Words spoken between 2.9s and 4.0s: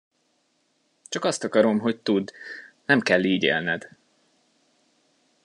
kell így élned.